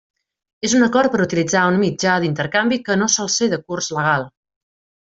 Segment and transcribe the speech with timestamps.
[0.69, 4.31] És un acord per utilitzar un mitjà d'intercanvi que no sol ser de curs legal.